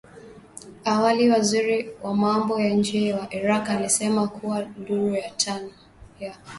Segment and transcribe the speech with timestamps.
[0.85, 5.71] Awali waziri wa mambo ya nje wa Iraq alisema kuwa duru ya tano
[6.19, 6.33] ya